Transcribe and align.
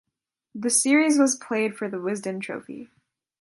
The 0.55 0.71
series 0.71 1.19
was 1.19 1.35
played 1.35 1.77
for 1.77 1.87
the 1.87 1.97
Wisden 1.97 2.41
Trophy. 2.41 2.89